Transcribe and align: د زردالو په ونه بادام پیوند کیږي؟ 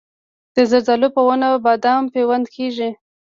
د 0.55 0.57
زردالو 0.69 1.07
په 1.15 1.21
ونه 1.27 1.47
بادام 1.65 2.03
پیوند 2.13 2.45
کیږي؟ 2.55 2.89